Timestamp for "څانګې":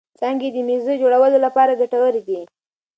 0.19-0.47